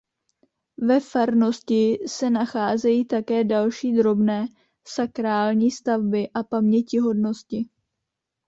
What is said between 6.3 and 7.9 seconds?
pamětihodnosti.